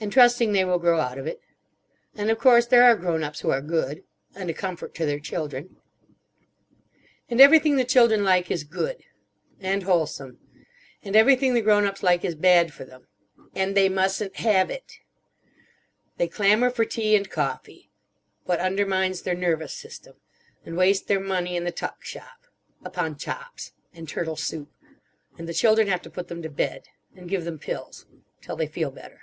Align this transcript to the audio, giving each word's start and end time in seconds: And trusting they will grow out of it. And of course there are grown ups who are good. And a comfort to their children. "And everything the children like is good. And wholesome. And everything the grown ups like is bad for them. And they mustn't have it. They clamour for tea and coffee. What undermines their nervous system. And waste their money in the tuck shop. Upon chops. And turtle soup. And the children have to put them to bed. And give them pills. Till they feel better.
And 0.00 0.12
trusting 0.12 0.52
they 0.52 0.66
will 0.66 0.78
grow 0.80 1.00
out 1.00 1.16
of 1.16 1.26
it. 1.26 1.40
And 2.14 2.28
of 2.30 2.36
course 2.38 2.66
there 2.66 2.82
are 2.84 2.94
grown 2.96 3.22
ups 3.24 3.40
who 3.40 3.50
are 3.50 3.62
good. 3.62 4.04
And 4.34 4.50
a 4.50 4.52
comfort 4.52 4.92
to 4.96 5.06
their 5.06 5.20
children. 5.20 5.76
"And 7.30 7.40
everything 7.40 7.76
the 7.76 7.86
children 7.86 8.22
like 8.22 8.50
is 8.50 8.64
good. 8.64 9.02
And 9.60 9.84
wholesome. 9.84 10.40
And 11.02 11.16
everything 11.16 11.54
the 11.54 11.62
grown 11.62 11.86
ups 11.86 12.02
like 12.02 12.22
is 12.22 12.34
bad 12.34 12.70
for 12.70 12.84
them. 12.84 13.06
And 13.54 13.74
they 13.74 13.88
mustn't 13.88 14.36
have 14.38 14.68
it. 14.68 14.98
They 16.18 16.28
clamour 16.28 16.68
for 16.68 16.84
tea 16.84 17.16
and 17.16 17.30
coffee. 17.30 17.88
What 18.44 18.60
undermines 18.60 19.22
their 19.22 19.36
nervous 19.36 19.72
system. 19.72 20.16
And 20.66 20.76
waste 20.76 21.06
their 21.08 21.20
money 21.20 21.56
in 21.56 21.64
the 21.64 21.72
tuck 21.72 22.04
shop. 22.04 22.44
Upon 22.84 23.16
chops. 23.16 23.72
And 23.94 24.06
turtle 24.06 24.36
soup. 24.36 24.70
And 25.38 25.48
the 25.48 25.54
children 25.54 25.88
have 25.88 26.02
to 26.02 26.10
put 26.10 26.28
them 26.28 26.42
to 26.42 26.50
bed. 26.50 26.88
And 27.16 27.28
give 27.28 27.46
them 27.46 27.58
pills. 27.58 28.04
Till 28.42 28.56
they 28.56 28.66
feel 28.66 28.90
better. 28.90 29.20